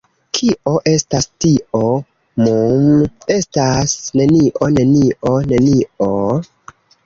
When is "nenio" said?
4.23-4.73, 4.81-5.39, 5.55-6.13